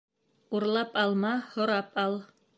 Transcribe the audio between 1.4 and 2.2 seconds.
һорап ал.